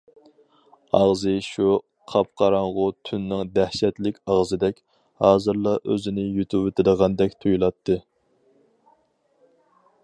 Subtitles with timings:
[0.99, 1.67] ئاغزى شۇ
[2.13, 4.81] قاپقاراڭغۇ تۈننىڭ دەھشەتلىك ئاغزىدەك،
[5.27, 8.01] ھازىرلا ئۆزىنى يۇتۇۋېتىدىغاندەك تۇيۇلاتتى.